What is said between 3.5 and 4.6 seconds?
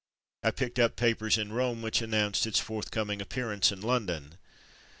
in London.